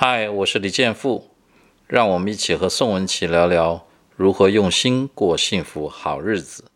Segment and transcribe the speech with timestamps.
[0.00, 1.30] 嗨我是李建富
[1.88, 3.84] 让我们一起和宋文琪聊聊
[4.14, 6.66] 如何用心过幸福好日子。